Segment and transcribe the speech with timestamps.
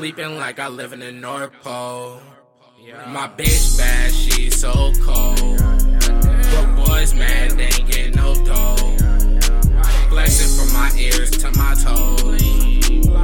[0.00, 2.22] Sleeping like I live in the North Pole.
[3.08, 4.72] My bitch bad, she so
[5.02, 5.36] cold.
[5.36, 8.76] Broke boys mad, they ain't getting no dough.
[10.08, 12.40] Flexing from my ears to my toes.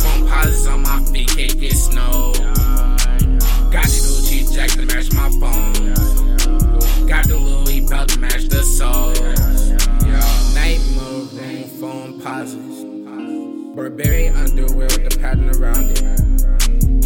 [0.02, 2.34] Foamposites on my feet, can't get snow.
[3.72, 7.06] Got the Gucci jack to match my phone.
[7.08, 9.14] Got the Louis belt to match the soul.
[10.52, 11.30] Night move,
[11.80, 12.85] Foamposites.
[13.76, 16.02] Burberry underwear with the pattern around it.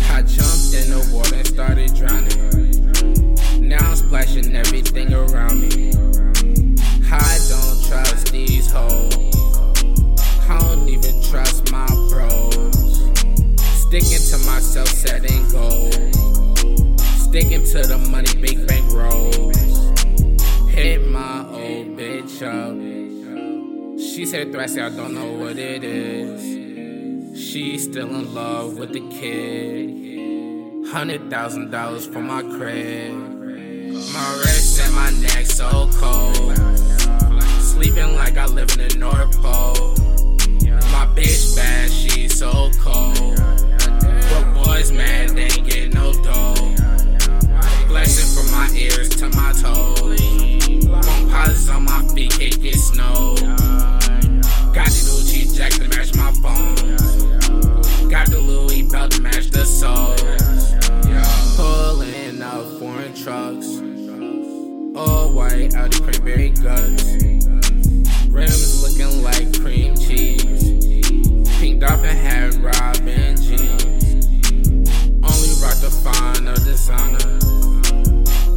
[0.08, 3.68] I jumped in the water and started drowning.
[3.68, 5.88] Now I'm splashing everything around me.
[7.10, 9.12] I don't trust these hoes.
[10.48, 13.00] I don't even trust my bros.
[13.82, 15.96] Sticking to myself, setting goals.
[17.18, 19.58] Sticking to the money, big bank rolls.
[20.70, 22.99] Hit my old bitch up.
[24.20, 27.40] She said Thraxx, I don't know what it is.
[27.40, 30.88] She's still in love with the kid.
[30.88, 33.14] Hundred thousand dollars for my crib.
[33.14, 36.79] My wrist and my neck so cold.
[65.60, 67.04] White, out the cranberry guts.
[68.28, 70.40] Rims looking like cream cheese.
[71.58, 74.26] Pink dolphin hat, Robin jeans.
[75.20, 77.18] Only rock the finer designer.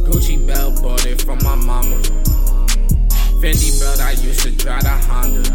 [0.06, 1.96] Gucci belt, bought it from my mama.
[3.40, 5.50] Fendi belt, I used to drive the Honda.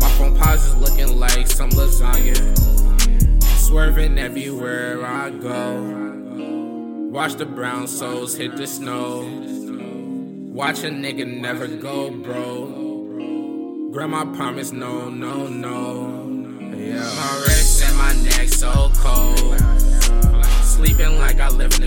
[0.00, 2.36] My Foamposites looking like some lasagna.
[3.58, 5.82] Swerving everywhere I go.
[7.10, 9.63] Watch the brown souls hit the snow.
[10.54, 13.90] Watch a nigga never go, bro.
[13.90, 16.30] Grandma promised no, no, no.
[16.76, 17.00] Yeah.
[17.00, 19.58] My wrist and my neck so cold.
[20.62, 21.83] Sleeping like I live in